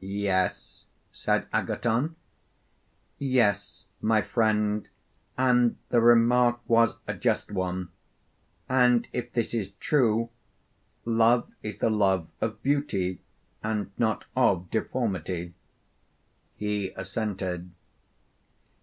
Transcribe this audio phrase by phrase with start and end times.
[0.00, 0.84] Yes,
[1.14, 2.14] said Agathon.
[3.18, 4.86] Yes, my friend,
[5.38, 7.88] and the remark was a just one.
[8.68, 10.28] And if this is true,
[11.06, 13.20] Love is the love of beauty
[13.62, 15.54] and not of deformity?
[16.54, 17.70] He assented.